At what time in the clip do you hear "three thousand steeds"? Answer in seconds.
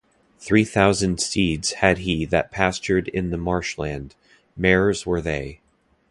0.39-1.73